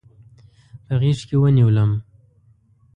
په 0.85 0.93
غېږ 1.01 1.19
کې 1.27 1.35
ونیولم. 1.41 1.91